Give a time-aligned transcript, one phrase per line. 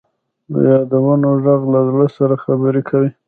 [0.51, 3.09] د یادونو ږغ له زړه سره خبرې کوي.